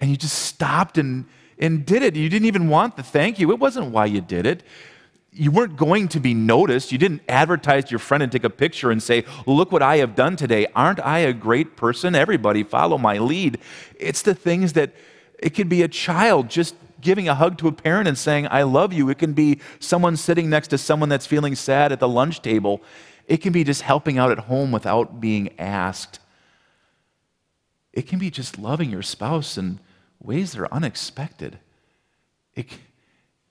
and 0.00 0.10
you 0.10 0.16
just 0.16 0.38
stopped 0.38 0.98
and 0.98 1.26
and 1.58 1.84
did 1.86 2.02
it. 2.02 2.16
You 2.16 2.28
didn't 2.28 2.46
even 2.46 2.68
want 2.68 2.96
the 2.96 3.02
thank 3.02 3.38
you. 3.38 3.50
It 3.50 3.58
wasn't 3.58 3.90
why 3.90 4.06
you 4.06 4.20
did 4.20 4.46
it. 4.46 4.62
You 5.32 5.50
weren't 5.50 5.76
going 5.76 6.08
to 6.08 6.20
be 6.20 6.32
noticed. 6.32 6.92
You 6.92 6.98
didn't 6.98 7.22
advertise 7.28 7.86
to 7.86 7.90
your 7.90 7.98
friend 7.98 8.22
and 8.22 8.30
take 8.30 8.44
a 8.44 8.50
picture 8.50 8.90
and 8.90 9.02
say, 9.02 9.24
Look 9.46 9.72
what 9.72 9.82
I 9.82 9.96
have 9.96 10.14
done 10.14 10.36
today. 10.36 10.66
Aren't 10.74 11.00
I 11.00 11.20
a 11.20 11.32
great 11.32 11.76
person? 11.76 12.14
Everybody 12.14 12.62
follow 12.62 12.98
my 12.98 13.18
lead. 13.18 13.58
It's 13.98 14.22
the 14.22 14.34
things 14.34 14.74
that 14.74 14.92
it 15.38 15.50
could 15.50 15.68
be 15.68 15.82
a 15.82 15.88
child 15.88 16.48
just 16.48 16.74
giving 17.04 17.28
a 17.28 17.34
hug 17.36 17.56
to 17.58 17.68
a 17.68 17.72
parent 17.72 18.08
and 18.08 18.18
saying, 18.18 18.48
I 18.50 18.62
love 18.62 18.92
you. 18.92 19.08
It 19.10 19.18
can 19.18 19.34
be 19.34 19.60
someone 19.78 20.16
sitting 20.16 20.50
next 20.50 20.68
to 20.68 20.78
someone 20.78 21.08
that's 21.08 21.26
feeling 21.26 21.54
sad 21.54 21.92
at 21.92 22.00
the 22.00 22.08
lunch 22.08 22.42
table. 22.42 22.82
It 23.28 23.36
can 23.36 23.52
be 23.52 23.62
just 23.62 23.82
helping 23.82 24.18
out 24.18 24.32
at 24.32 24.40
home 24.40 24.72
without 24.72 25.20
being 25.20 25.58
asked. 25.60 26.18
It 27.92 28.08
can 28.08 28.18
be 28.18 28.30
just 28.30 28.58
loving 28.58 28.90
your 28.90 29.02
spouse 29.02 29.56
in 29.56 29.78
ways 30.20 30.52
that 30.52 30.62
are 30.62 30.74
unexpected. 30.74 31.60
It, 32.54 32.66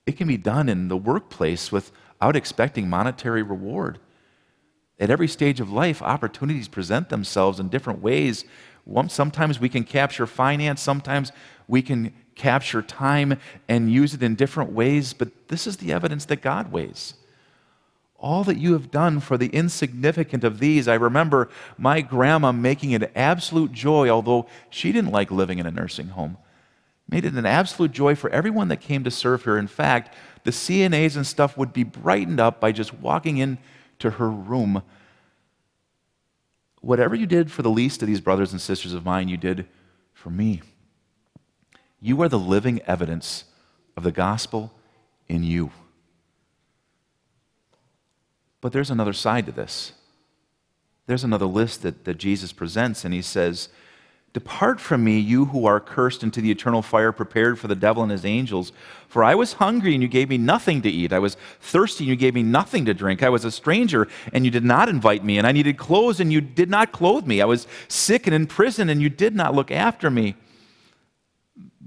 it 0.04 0.18
can 0.18 0.28
be 0.28 0.36
done 0.36 0.68
in 0.68 0.88
the 0.88 0.96
workplace 0.96 1.72
without 1.72 2.36
expecting 2.36 2.90
monetary 2.90 3.42
reward. 3.42 3.98
At 4.98 5.10
every 5.10 5.28
stage 5.28 5.60
of 5.60 5.72
life, 5.72 6.02
opportunities 6.02 6.68
present 6.68 7.08
themselves 7.08 7.58
in 7.58 7.68
different 7.68 8.00
ways. 8.00 8.44
Sometimes 9.08 9.58
we 9.58 9.68
can 9.68 9.84
capture 9.84 10.26
finance, 10.26 10.80
sometimes 10.80 11.32
we 11.66 11.80
can 11.80 12.12
capture 12.34 12.82
time 12.82 13.38
and 13.68 13.92
use 13.92 14.14
it 14.14 14.22
in 14.22 14.34
different 14.34 14.72
ways, 14.72 15.12
but 15.12 15.48
this 15.48 15.66
is 15.66 15.78
the 15.78 15.92
evidence 15.92 16.24
that 16.26 16.42
God 16.42 16.72
weighs. 16.72 17.14
All 18.18 18.44
that 18.44 18.56
you 18.56 18.72
have 18.72 18.90
done 18.90 19.20
for 19.20 19.36
the 19.36 19.48
insignificant 19.48 20.44
of 20.44 20.58
these, 20.58 20.88
I 20.88 20.94
remember 20.94 21.50
my 21.76 22.00
grandma 22.00 22.52
making 22.52 22.92
it 22.92 23.12
absolute 23.14 23.72
joy, 23.72 24.08
although 24.08 24.46
she 24.70 24.92
didn't 24.92 25.12
like 25.12 25.30
living 25.30 25.58
in 25.58 25.66
a 25.66 25.70
nursing 25.70 26.08
home 26.08 26.38
made 27.08 27.24
it 27.24 27.34
an 27.34 27.46
absolute 27.46 27.92
joy 27.92 28.14
for 28.14 28.30
everyone 28.30 28.68
that 28.68 28.80
came 28.80 29.04
to 29.04 29.10
serve 29.10 29.42
her. 29.42 29.58
In 29.58 29.66
fact, 29.66 30.14
the 30.44 30.50
CNAs 30.50 31.16
and 31.16 31.26
stuff 31.26 31.56
would 31.56 31.72
be 31.72 31.84
brightened 31.84 32.40
up 32.40 32.60
by 32.60 32.72
just 32.72 32.94
walking 32.94 33.38
into 33.38 34.10
her 34.10 34.30
room. 34.30 34.82
Whatever 36.80 37.14
you 37.14 37.26
did 37.26 37.50
for 37.50 37.62
the 37.62 37.70
least 37.70 38.02
of 38.02 38.08
these 38.08 38.20
brothers 38.20 38.52
and 38.52 38.60
sisters 38.60 38.94
of 38.94 39.04
mine, 39.04 39.28
you 39.28 39.36
did 39.36 39.66
for 40.12 40.30
me. 40.30 40.62
You 42.04 42.20
are 42.20 42.28
the 42.28 42.38
living 42.38 42.82
evidence 42.82 43.44
of 43.96 44.02
the 44.02 44.12
gospel 44.12 44.74
in 45.26 45.42
you. 45.42 45.70
But 48.60 48.72
there's 48.74 48.90
another 48.90 49.14
side 49.14 49.46
to 49.46 49.52
this. 49.52 49.94
There's 51.06 51.24
another 51.24 51.46
list 51.46 51.80
that, 51.80 52.04
that 52.04 52.18
Jesus 52.18 52.52
presents, 52.52 53.06
and 53.06 53.14
he 53.14 53.22
says, 53.22 53.70
Depart 54.34 54.80
from 54.80 55.02
me, 55.02 55.18
you 55.18 55.46
who 55.46 55.64
are 55.64 55.80
cursed, 55.80 56.22
into 56.22 56.42
the 56.42 56.50
eternal 56.50 56.82
fire 56.82 57.10
prepared 57.10 57.58
for 57.58 57.68
the 57.68 57.74
devil 57.74 58.02
and 58.02 58.12
his 58.12 58.26
angels. 58.26 58.72
For 59.08 59.24
I 59.24 59.34
was 59.34 59.54
hungry, 59.54 59.94
and 59.94 60.02
you 60.02 60.08
gave 60.08 60.28
me 60.28 60.36
nothing 60.36 60.82
to 60.82 60.90
eat. 60.90 61.10
I 61.10 61.18
was 61.20 61.38
thirsty, 61.58 62.04
and 62.04 62.10
you 62.10 62.16
gave 62.16 62.34
me 62.34 62.42
nothing 62.42 62.84
to 62.84 62.92
drink. 62.92 63.22
I 63.22 63.30
was 63.30 63.46
a 63.46 63.50
stranger, 63.50 64.08
and 64.30 64.44
you 64.44 64.50
did 64.50 64.64
not 64.64 64.90
invite 64.90 65.24
me. 65.24 65.38
And 65.38 65.46
I 65.46 65.52
needed 65.52 65.78
clothes, 65.78 66.20
and 66.20 66.30
you 66.30 66.42
did 66.42 66.68
not 66.68 66.92
clothe 66.92 67.26
me. 67.26 67.40
I 67.40 67.46
was 67.46 67.66
sick 67.88 68.26
and 68.26 68.34
in 68.34 68.46
prison, 68.46 68.90
and 68.90 69.00
you 69.00 69.08
did 69.08 69.34
not 69.34 69.54
look 69.54 69.70
after 69.70 70.10
me. 70.10 70.34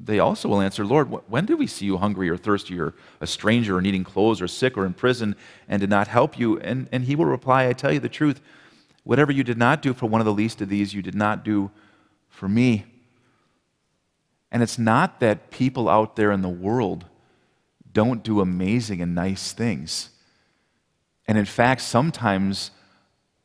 They 0.03 0.19
also 0.19 0.47
will 0.47 0.61
answer, 0.61 0.85
Lord, 0.85 1.09
when 1.29 1.45
did 1.45 1.57
we 1.57 1.67
see 1.67 1.85
you 1.85 1.97
hungry 1.97 2.29
or 2.29 2.37
thirsty 2.37 2.79
or 2.79 2.93
a 3.19 3.27
stranger 3.27 3.77
or 3.77 3.81
needing 3.81 4.03
clothes 4.03 4.41
or 4.41 4.47
sick 4.47 4.77
or 4.77 4.85
in 4.85 4.93
prison 4.93 5.35
and 5.67 5.79
did 5.79 5.89
not 5.89 6.07
help 6.07 6.37
you? 6.37 6.59
And, 6.59 6.87
and 6.91 7.03
he 7.05 7.15
will 7.15 7.25
reply, 7.25 7.67
I 7.67 7.73
tell 7.73 7.91
you 7.91 7.99
the 7.99 8.09
truth. 8.09 8.39
Whatever 9.03 9.31
you 9.31 9.43
did 9.43 9.57
not 9.57 9.81
do 9.81 9.93
for 9.93 10.05
one 10.05 10.21
of 10.21 10.25
the 10.25 10.33
least 10.33 10.61
of 10.61 10.69
these, 10.69 10.93
you 10.93 11.01
did 11.01 11.15
not 11.15 11.43
do 11.43 11.71
for 12.29 12.47
me. 12.47 12.85
And 14.51 14.61
it's 14.61 14.77
not 14.77 15.19
that 15.19 15.49
people 15.49 15.89
out 15.89 16.15
there 16.15 16.31
in 16.31 16.41
the 16.41 16.49
world 16.49 17.05
don't 17.91 18.23
do 18.23 18.39
amazing 18.41 19.01
and 19.01 19.15
nice 19.15 19.51
things. 19.51 20.09
And 21.27 21.37
in 21.37 21.45
fact, 21.45 21.81
sometimes 21.81 22.71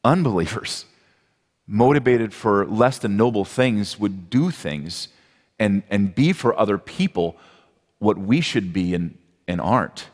unbelievers, 0.04 0.84
motivated 1.66 2.34
for 2.34 2.66
less 2.66 2.98
than 2.98 3.16
noble 3.16 3.44
things, 3.44 3.98
would 3.98 4.28
do 4.28 4.50
things 4.50 5.08
and, 5.62 5.82
and 5.90 6.14
be 6.14 6.32
for 6.32 6.58
other 6.58 6.76
people 6.76 7.36
what 7.98 8.18
we 8.18 8.40
should 8.40 8.72
be 8.72 8.94
and, 8.94 9.16
and 9.46 9.60
aren't. 9.60 10.08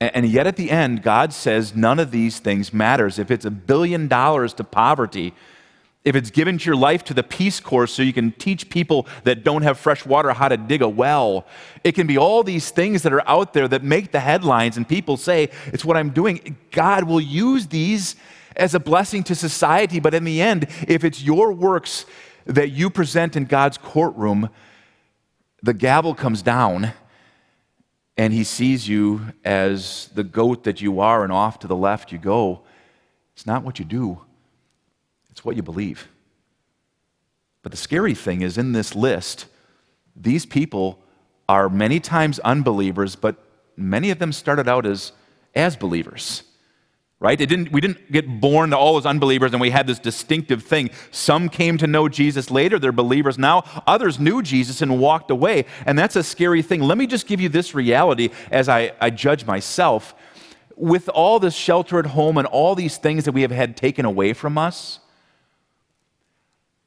And, 0.00 0.14
and 0.16 0.26
yet 0.28 0.46
at 0.46 0.56
the 0.56 0.70
end, 0.70 1.02
God 1.02 1.32
says 1.32 1.74
none 1.74 1.98
of 1.98 2.12
these 2.12 2.38
things 2.38 2.72
matters. 2.72 3.18
If 3.18 3.30
it's 3.30 3.44
a 3.44 3.50
billion 3.50 4.06
dollars 4.06 4.54
to 4.54 4.64
poverty, 4.64 5.34
if 6.04 6.14
it's 6.14 6.30
given 6.30 6.58
to 6.58 6.66
your 6.66 6.76
life 6.76 7.02
to 7.04 7.14
the 7.14 7.24
Peace 7.24 7.58
Corps 7.58 7.88
so 7.88 8.02
you 8.02 8.12
can 8.12 8.30
teach 8.30 8.70
people 8.70 9.08
that 9.24 9.42
don't 9.42 9.62
have 9.62 9.78
fresh 9.78 10.06
water 10.06 10.32
how 10.32 10.48
to 10.48 10.56
dig 10.56 10.82
a 10.82 10.88
well, 10.88 11.44
it 11.82 11.92
can 11.92 12.06
be 12.06 12.16
all 12.16 12.44
these 12.44 12.70
things 12.70 13.02
that 13.02 13.12
are 13.12 13.28
out 13.28 13.52
there 13.52 13.66
that 13.66 13.82
make 13.82 14.12
the 14.12 14.20
headlines 14.20 14.76
and 14.76 14.88
people 14.88 15.16
say, 15.16 15.50
it's 15.72 15.84
what 15.84 15.96
I'm 15.96 16.10
doing. 16.10 16.56
God 16.70 17.04
will 17.04 17.20
use 17.20 17.66
these 17.66 18.14
as 18.54 18.74
a 18.74 18.80
blessing 18.80 19.24
to 19.24 19.34
society, 19.34 19.98
but 19.98 20.14
in 20.14 20.22
the 20.22 20.40
end, 20.40 20.68
if 20.86 21.02
it's 21.02 21.20
your 21.20 21.52
works 21.52 22.06
that 22.46 22.70
you 22.70 22.90
present 22.90 23.36
in 23.36 23.44
God's 23.44 23.78
courtroom, 23.78 24.50
the 25.62 25.74
gavel 25.74 26.14
comes 26.14 26.42
down 26.42 26.92
and 28.16 28.32
he 28.32 28.44
sees 28.44 28.88
you 28.88 29.32
as 29.44 30.08
the 30.14 30.24
goat 30.24 30.64
that 30.64 30.80
you 30.80 31.00
are, 31.00 31.24
and 31.24 31.32
off 31.32 31.58
to 31.58 31.66
the 31.66 31.74
left 31.74 32.12
you 32.12 32.18
go. 32.18 32.62
It's 33.34 33.46
not 33.46 33.64
what 33.64 33.78
you 33.78 33.84
do. 33.84 34.20
It's 35.30 35.44
what 35.44 35.56
you 35.56 35.62
believe. 35.62 36.08
But 37.62 37.72
the 37.72 37.78
scary 37.78 38.14
thing 38.14 38.42
is, 38.42 38.56
in 38.56 38.72
this 38.72 38.94
list, 38.94 39.46
these 40.14 40.46
people 40.46 41.02
are 41.48 41.68
many 41.68 41.98
times 41.98 42.38
unbelievers, 42.40 43.16
but 43.16 43.36
many 43.76 44.10
of 44.10 44.20
them 44.20 44.32
started 44.32 44.68
out 44.68 44.86
as, 44.86 45.10
as 45.54 45.76
believers. 45.76 46.44
Right? 47.24 47.40
It 47.40 47.46
didn't, 47.46 47.72
we 47.72 47.80
didn't 47.80 48.12
get 48.12 48.38
born 48.38 48.68
to 48.68 48.76
all 48.76 48.98
as 48.98 49.06
unbelievers 49.06 49.52
and 49.52 49.60
we 49.62 49.70
had 49.70 49.86
this 49.86 49.98
distinctive 49.98 50.62
thing. 50.62 50.90
Some 51.10 51.48
came 51.48 51.78
to 51.78 51.86
know 51.86 52.06
Jesus 52.06 52.50
later, 52.50 52.78
they're 52.78 52.92
believers 52.92 53.38
now. 53.38 53.64
Others 53.86 54.20
knew 54.20 54.42
Jesus 54.42 54.82
and 54.82 55.00
walked 55.00 55.30
away. 55.30 55.64
And 55.86 55.98
that's 55.98 56.16
a 56.16 56.22
scary 56.22 56.60
thing. 56.60 56.82
Let 56.82 56.98
me 56.98 57.06
just 57.06 57.26
give 57.26 57.40
you 57.40 57.48
this 57.48 57.74
reality 57.74 58.28
as 58.50 58.68
I, 58.68 58.92
I 59.00 59.08
judge 59.08 59.46
myself. 59.46 60.14
With 60.76 61.08
all 61.08 61.38
this 61.40 61.54
shelter 61.54 61.98
at 61.98 62.04
home 62.04 62.36
and 62.36 62.46
all 62.46 62.74
these 62.74 62.98
things 62.98 63.24
that 63.24 63.32
we 63.32 63.40
have 63.40 63.50
had 63.50 63.74
taken 63.74 64.04
away 64.04 64.34
from 64.34 64.58
us, 64.58 64.98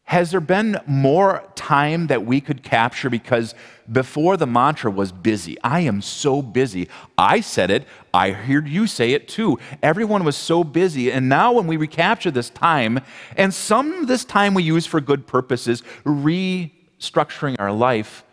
has 0.07 0.31
there 0.31 0.39
been 0.39 0.79
more 0.87 1.43
time 1.55 2.07
that 2.07 2.25
we 2.25 2.39
could 2.39 2.63
capture? 2.63 3.09
Because 3.09 3.53
before 3.91 4.37
the 4.37 4.47
mantra 4.47 4.89
was 4.89 5.11
busy. 5.11 5.57
I 5.65 5.81
am 5.81 6.01
so 6.01 6.41
busy. 6.41 6.87
I 7.17 7.41
said 7.41 7.69
it. 7.69 7.85
I 8.13 8.31
heard 8.31 8.69
you 8.69 8.87
say 8.87 9.11
it 9.11 9.27
too. 9.27 9.59
Everyone 9.83 10.23
was 10.23 10.37
so 10.37 10.63
busy. 10.63 11.11
And 11.11 11.27
now, 11.27 11.51
when 11.51 11.67
we 11.67 11.75
recapture 11.75 12.31
this 12.31 12.49
time, 12.49 13.01
and 13.35 13.53
some 13.53 13.91
of 13.95 14.07
this 14.07 14.23
time 14.23 14.53
we 14.53 14.63
use 14.63 14.85
for 14.85 15.01
good 15.01 15.27
purposes, 15.27 15.83
restructuring 16.05 17.57
our 17.59 17.73
life, 17.73 18.23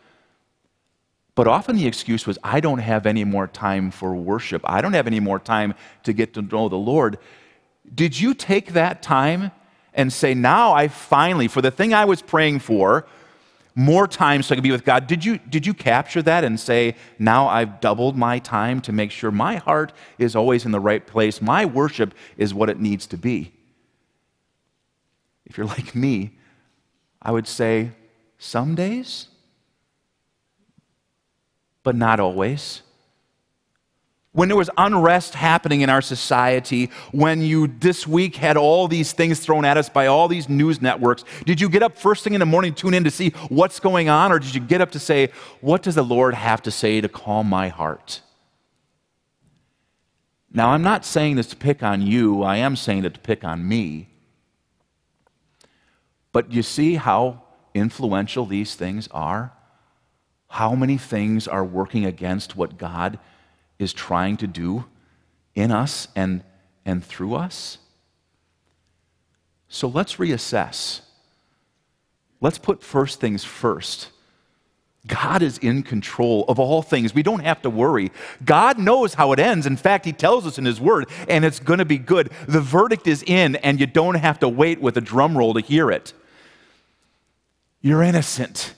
but 1.34 1.48
often 1.48 1.74
the 1.74 1.88
excuse 1.88 2.24
was, 2.24 2.38
I 2.44 2.60
don't 2.60 2.78
have 2.78 3.04
any 3.04 3.24
more 3.24 3.48
time 3.48 3.90
for 3.90 4.14
worship. 4.14 4.62
I 4.64 4.80
don't 4.80 4.92
have 4.92 5.08
any 5.08 5.18
more 5.18 5.40
time 5.40 5.74
to 6.04 6.12
get 6.12 6.34
to 6.34 6.42
know 6.42 6.68
the 6.68 6.76
Lord. 6.76 7.18
Did 7.92 8.20
you 8.20 8.32
take 8.32 8.74
that 8.74 9.02
time 9.02 9.50
and 9.94 10.12
say, 10.12 10.34
Now 10.34 10.72
I 10.72 10.88
finally, 10.88 11.48
for 11.48 11.62
the 11.62 11.70
thing 11.70 11.94
I 11.94 12.04
was 12.04 12.20
praying 12.20 12.60
for, 12.60 13.06
more 13.74 14.06
time 14.06 14.42
so 14.42 14.54
I 14.54 14.56
can 14.56 14.62
be 14.62 14.70
with 14.70 14.84
God. 14.84 15.06
Did 15.06 15.24
you, 15.24 15.38
did 15.38 15.66
you 15.66 15.74
capture 15.74 16.22
that 16.22 16.44
and 16.44 16.58
say, 16.60 16.94
now 17.18 17.48
I've 17.48 17.80
doubled 17.80 18.16
my 18.16 18.38
time 18.38 18.80
to 18.82 18.92
make 18.92 19.10
sure 19.10 19.30
my 19.32 19.56
heart 19.56 19.92
is 20.16 20.36
always 20.36 20.64
in 20.64 20.70
the 20.70 20.80
right 20.80 21.04
place? 21.04 21.42
My 21.42 21.64
worship 21.64 22.14
is 22.36 22.54
what 22.54 22.70
it 22.70 22.78
needs 22.78 23.06
to 23.08 23.16
be. 23.16 23.52
If 25.44 25.58
you're 25.58 25.66
like 25.66 25.94
me, 25.94 26.38
I 27.20 27.32
would 27.32 27.48
say, 27.48 27.90
some 28.38 28.74
days, 28.74 29.28
but 31.82 31.96
not 31.96 32.20
always 32.20 32.82
when 34.34 34.48
there 34.48 34.56
was 34.56 34.68
unrest 34.76 35.34
happening 35.34 35.82
in 35.82 35.88
our 35.88 36.02
society, 36.02 36.90
when 37.12 37.40
you 37.40 37.68
this 37.68 38.04
week 38.04 38.34
had 38.34 38.56
all 38.56 38.88
these 38.88 39.12
things 39.12 39.38
thrown 39.38 39.64
at 39.64 39.76
us 39.76 39.88
by 39.88 40.08
all 40.08 40.26
these 40.26 40.48
news 40.48 40.82
networks, 40.82 41.24
did 41.46 41.60
you 41.60 41.68
get 41.68 41.84
up 41.84 41.96
first 41.96 42.24
thing 42.24 42.34
in 42.34 42.40
the 42.40 42.46
morning, 42.46 42.74
to 42.74 42.80
tune 42.82 42.94
in 42.94 43.04
to 43.04 43.12
see 43.12 43.30
what's 43.48 43.78
going 43.78 44.08
on, 44.08 44.32
or 44.32 44.40
did 44.40 44.52
you 44.52 44.60
get 44.60 44.80
up 44.80 44.90
to 44.90 44.98
say, 44.98 45.30
What 45.60 45.82
does 45.82 45.94
the 45.94 46.02
Lord 46.02 46.34
have 46.34 46.60
to 46.62 46.72
say 46.72 47.00
to 47.00 47.08
calm 47.08 47.48
my 47.48 47.68
heart? 47.68 48.22
Now, 50.52 50.70
I'm 50.70 50.82
not 50.82 51.04
saying 51.04 51.36
this 51.36 51.46
to 51.48 51.56
pick 51.56 51.84
on 51.84 52.02
you, 52.02 52.42
I 52.42 52.56
am 52.56 52.74
saying 52.74 53.04
it 53.04 53.14
to 53.14 53.20
pick 53.20 53.44
on 53.44 53.66
me. 53.66 54.08
But 56.32 56.50
you 56.50 56.64
see 56.64 56.96
how 56.96 57.44
influential 57.72 58.46
these 58.46 58.74
things 58.74 59.06
are? 59.12 59.52
How 60.48 60.74
many 60.74 60.98
things 60.98 61.46
are 61.46 61.64
working 61.64 62.04
against 62.04 62.56
what 62.56 62.78
God 62.78 63.20
is 63.78 63.92
trying 63.92 64.36
to 64.38 64.46
do 64.46 64.84
in 65.54 65.70
us 65.70 66.08
and, 66.14 66.42
and 66.84 67.04
through 67.04 67.34
us. 67.34 67.78
So 69.68 69.88
let's 69.88 70.16
reassess. 70.16 71.00
Let's 72.40 72.58
put 72.58 72.82
first 72.82 73.20
things 73.20 73.42
first. 73.44 74.10
God 75.06 75.42
is 75.42 75.58
in 75.58 75.82
control 75.82 76.44
of 76.48 76.58
all 76.58 76.80
things. 76.80 77.14
We 77.14 77.22
don't 77.22 77.40
have 77.40 77.60
to 77.62 77.70
worry. 77.70 78.10
God 78.44 78.78
knows 78.78 79.14
how 79.14 79.32
it 79.32 79.38
ends. 79.38 79.66
In 79.66 79.76
fact, 79.76 80.04
He 80.06 80.12
tells 80.12 80.46
us 80.46 80.58
in 80.58 80.64
His 80.64 80.80
Word, 80.80 81.08
and 81.28 81.44
it's 81.44 81.60
going 81.60 81.78
to 81.78 81.84
be 81.84 81.98
good. 81.98 82.30
The 82.48 82.60
verdict 82.60 83.06
is 83.06 83.22
in, 83.22 83.56
and 83.56 83.78
you 83.78 83.86
don't 83.86 84.14
have 84.14 84.38
to 84.38 84.48
wait 84.48 84.80
with 84.80 84.96
a 84.96 85.02
drum 85.02 85.36
roll 85.36 85.54
to 85.54 85.60
hear 85.60 85.90
it. 85.90 86.14
You're 87.82 88.02
innocent. 88.02 88.74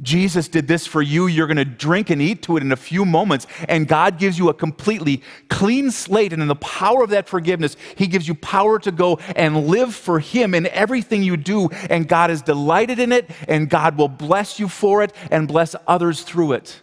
Jesus 0.00 0.46
did 0.46 0.68
this 0.68 0.86
for 0.86 1.02
you. 1.02 1.26
You're 1.26 1.48
going 1.48 1.56
to 1.56 1.64
drink 1.64 2.10
and 2.10 2.22
eat 2.22 2.42
to 2.42 2.56
it 2.56 2.62
in 2.62 2.70
a 2.70 2.76
few 2.76 3.04
moments. 3.04 3.46
And 3.68 3.88
God 3.88 4.18
gives 4.18 4.38
you 4.38 4.48
a 4.48 4.54
completely 4.54 5.22
clean 5.48 5.90
slate. 5.90 6.32
And 6.32 6.40
in 6.40 6.48
the 6.48 6.54
power 6.54 7.02
of 7.02 7.10
that 7.10 7.28
forgiveness, 7.28 7.76
He 7.96 8.06
gives 8.06 8.28
you 8.28 8.34
power 8.34 8.78
to 8.78 8.92
go 8.92 9.16
and 9.34 9.66
live 9.66 9.94
for 9.94 10.20
Him 10.20 10.54
in 10.54 10.66
everything 10.68 11.22
you 11.22 11.36
do. 11.36 11.68
And 11.90 12.08
God 12.08 12.30
is 12.30 12.42
delighted 12.42 13.00
in 13.00 13.10
it. 13.10 13.28
And 13.48 13.68
God 13.68 13.98
will 13.98 14.08
bless 14.08 14.60
you 14.60 14.68
for 14.68 15.02
it 15.02 15.12
and 15.30 15.48
bless 15.48 15.74
others 15.86 16.22
through 16.22 16.52
it. 16.52 16.80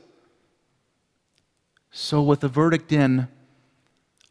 So, 1.91 2.21
with 2.21 2.41
the 2.41 2.49
verdict 2.49 2.91
in, 2.91 3.29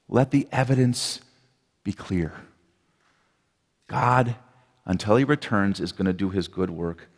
let 0.07 0.31
the 0.31 0.47
evidence 0.53 1.21
be 1.83 1.95
clear. 1.95 2.35
God, 3.87 4.37
until 4.85 5.17
He 5.17 5.25
returns, 5.25 5.81
is 5.81 5.93
going 5.93 6.05
to 6.05 6.13
do 6.13 6.29
His 6.29 6.47
good 6.47 6.69
work 6.69 7.09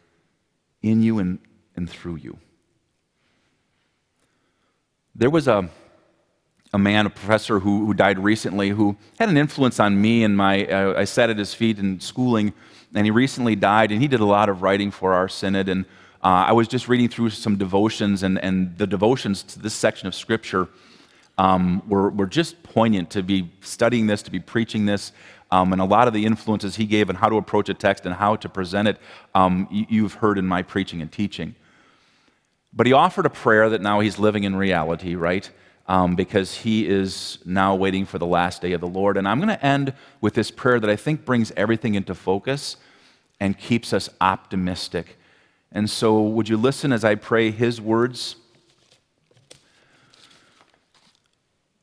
in 0.83 1.03
you 1.03 1.19
and 1.19 1.41
and 1.77 1.89
through 1.89 2.17
you. 2.17 2.39
There 5.15 5.31
was 5.31 5.49
a, 5.49 5.69
a 6.73 6.79
man, 6.79 7.07
a 7.07 7.11
professor 7.11 7.59
who, 7.61 7.87
who 7.87 7.95
died 7.95 8.19
recently, 8.19 8.71
who 8.71 8.97
had 9.19 9.29
an 9.29 9.37
influence 9.37 9.81
on 9.81 10.01
me 10.01 10.25
and 10.25 10.37
my, 10.37 10.67
uh, 10.67 11.01
I 11.01 11.05
sat 11.05 11.31
at 11.31 11.39
his 11.39 11.55
feet 11.55 11.79
in 11.79 12.01
schooling, 12.01 12.53
and 12.95 13.07
he 13.07 13.11
recently 13.11 13.57
died, 13.57 13.93
and 13.93 14.01
he 14.01 14.09
did 14.09 14.21
a 14.21 14.25
lot 14.25 14.49
of 14.49 14.63
writing 14.63 14.91
for 14.91 15.15
our 15.15 15.29
synod, 15.29 15.69
and 15.69 15.85
uh, 16.23 16.47
I 16.49 16.53
was 16.53 16.67
just 16.67 16.89
reading 16.89 17.09
through 17.09 17.31
some 17.31 17.57
devotions, 17.57 18.23
and, 18.23 18.39
and 18.39 18.77
the 18.79 18.87
devotions 18.87 19.43
to 19.45 19.59
this 19.59 19.75
section 19.75 20.09
of 20.09 20.15
Scripture 20.15 20.69
um, 21.39 21.83
were, 21.89 22.11
were 22.11 22.27
just 22.27 22.63
poignant 22.63 23.11
to 23.11 23.23
be 23.23 23.51
studying 23.61 24.07
this, 24.07 24.23
to 24.23 24.31
be 24.31 24.41
preaching 24.41 24.87
this, 24.87 25.13
um, 25.51 25.73
and 25.73 25.81
a 25.81 25.85
lot 25.85 26.09
of 26.09 26.15
the 26.15 26.27
influences 26.27 26.77
he 26.77 26.87
gave 26.87 27.09
on 27.09 27.17
how 27.17 27.29
to 27.29 27.37
approach 27.37 27.69
a 27.69 27.75
text 27.75 28.07
and 28.07 28.15
how 28.15 28.37
to 28.37 28.49
present 28.49 28.89
it, 28.89 28.99
um, 29.35 29.69
you've 29.71 30.15
heard 30.15 30.39
in 30.39 30.47
my 30.47 30.63
preaching 30.63 31.01
and 31.01 31.13
teaching. 31.13 31.55
But 32.77 32.87
he 32.87 32.93
offered 32.93 33.25
a 33.25 33.31
prayer 33.31 33.71
that 33.71 33.81
now 33.81 34.01
he's 34.01 34.19
living 34.19 34.45
in 34.45 34.55
reality, 34.55 35.15
right? 35.15 35.51
Um, 35.89 36.15
because 36.15 36.55
he 36.59 36.87
is 36.87 37.39
now 37.47 37.75
waiting 37.75 38.05
for 38.05 38.19
the 38.19 38.27
last 38.27 38.61
day 38.61 38.73
of 38.73 38.83
the 38.83 38.87
Lord. 38.87 39.17
And 39.17 39.27
I'm 39.27 39.39
going 39.39 39.49
to 39.49 39.65
end 39.65 39.95
with 40.21 40.35
this 40.35 40.51
prayer 40.51 40.79
that 40.79 40.91
I 40.91 40.97
think 40.97 41.25
brings 41.25 41.53
everything 41.57 41.95
into 41.95 42.15
focus 42.15 42.77
and 43.41 43.59
keeps 43.59 43.95
us 43.95 44.11
optimistic. 44.21 45.17
And 45.73 45.89
so, 45.89 46.21
would 46.21 46.49
you 46.49 46.57
listen 46.57 46.93
as 46.93 47.05
I 47.05 47.15
pray 47.15 47.51
his 47.51 47.81
words? 47.81 48.37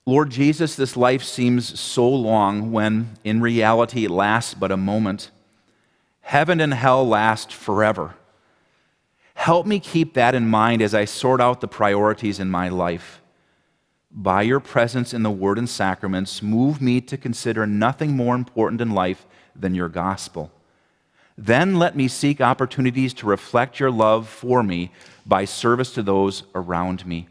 Lord 0.06 0.32
Jesus, 0.32 0.76
this 0.76 0.98
life 0.98 1.24
seems 1.24 1.80
so 1.80 2.08
long 2.10 2.72
when 2.72 3.16
in 3.24 3.42
reality 3.42 4.06
it 4.06 4.12
lasts 4.12 4.54
but 4.54 4.72
a 4.72 4.78
moment. 4.78 5.32
Heaven 6.22 6.60
and 6.60 6.74
hell 6.74 7.08
last 7.08 7.54
forever. 7.54 8.16
Help 9.44 9.66
me 9.66 9.78
keep 9.78 10.14
that 10.14 10.36
in 10.36 10.48
mind 10.48 10.82
as 10.82 10.96
I 10.96 11.04
sort 11.04 11.42
out 11.42 11.60
the 11.60 11.68
priorities 11.68 12.40
in 12.40 12.50
my 12.50 12.70
life. 12.70 13.22
By 14.10 14.44
your 14.44 14.62
presence 14.62 15.14
in 15.14 15.24
the 15.24 15.30
Word 15.30 15.58
and 15.58 15.68
sacraments, 15.68 16.42
move 16.42 16.82
me 16.82 17.02
to 17.02 17.18
consider 17.18 17.68
nothing 17.68 18.16
more 18.16 18.36
important 18.36 18.80
in 18.80 18.92
life 18.92 19.26
than 19.54 19.76
your 19.76 19.90
gospel. 19.90 20.50
Then 21.38 21.76
let 21.76 21.94
me 21.94 22.08
seek 22.08 22.40
opportunities 22.40 23.14
to 23.16 23.26
reflect 23.26 23.82
your 23.82 23.92
love 23.92 24.30
for 24.30 24.64
me 24.64 24.92
by 25.26 25.44
service 25.44 25.94
to 25.96 26.04
those 26.04 26.44
around 26.56 27.06
me. 27.06 27.28